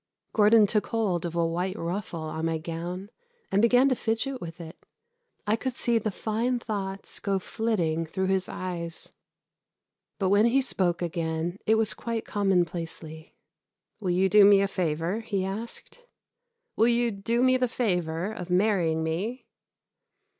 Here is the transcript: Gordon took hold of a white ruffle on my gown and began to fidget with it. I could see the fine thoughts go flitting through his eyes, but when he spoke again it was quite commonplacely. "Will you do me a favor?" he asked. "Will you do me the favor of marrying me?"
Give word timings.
Gordon 0.33 0.65
took 0.65 0.87
hold 0.87 1.27
of 1.27 1.35
a 1.35 1.45
white 1.45 1.77
ruffle 1.77 2.23
on 2.23 2.47
my 2.47 2.57
gown 2.57 3.11
and 3.51 3.61
began 3.61 3.87
to 3.89 3.93
fidget 3.95 4.41
with 4.41 4.59
it. 4.59 4.83
I 5.45 5.55
could 5.55 5.75
see 5.75 5.99
the 5.99 6.09
fine 6.09 6.57
thoughts 6.57 7.19
go 7.19 7.37
flitting 7.37 8.07
through 8.07 8.25
his 8.25 8.49
eyes, 8.49 9.11
but 10.17 10.29
when 10.29 10.47
he 10.47 10.59
spoke 10.59 11.03
again 11.03 11.59
it 11.67 11.75
was 11.75 11.93
quite 11.93 12.25
commonplacely. 12.25 13.35
"Will 13.99 14.09
you 14.09 14.27
do 14.27 14.43
me 14.43 14.61
a 14.61 14.67
favor?" 14.67 15.19
he 15.19 15.45
asked. 15.45 16.03
"Will 16.75 16.87
you 16.87 17.11
do 17.11 17.43
me 17.43 17.55
the 17.57 17.67
favor 17.67 18.31
of 18.31 18.49
marrying 18.49 19.03
me?" 19.03 19.45